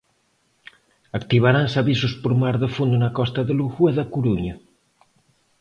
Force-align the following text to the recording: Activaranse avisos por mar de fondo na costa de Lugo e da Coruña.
Activaranse 1.19 1.75
avisos 1.79 2.13
por 2.21 2.33
mar 2.41 2.55
de 2.63 2.69
fondo 2.75 2.95
na 2.99 3.09
costa 3.19 3.41
de 3.47 3.53
Lugo 3.59 3.83
e 3.91 3.91
da 3.97 4.09
Coruña. 4.13 4.55